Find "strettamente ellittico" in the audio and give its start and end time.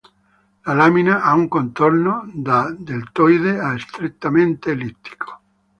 3.77-5.39